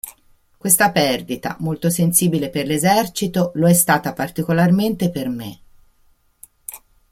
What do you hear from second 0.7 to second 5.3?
perdita molto sensibile per l'esercito, lo è stata particolarmente per